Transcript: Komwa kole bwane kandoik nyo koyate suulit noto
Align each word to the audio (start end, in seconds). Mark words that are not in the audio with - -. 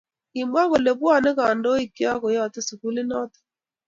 Komwa 0.33 0.63
kole 0.69 0.91
bwane 0.99 1.29
kandoik 1.37 1.91
nyo 1.99 2.11
koyate 2.21 2.59
suulit 2.67 3.05
noto 3.09 3.39